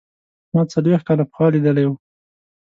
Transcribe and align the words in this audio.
ما 0.53 0.61
څلوېښت 0.73 1.03
کاله 1.07 1.23
پخوا 1.29 1.47
لیدلی 1.53 1.85
و. 1.87 1.91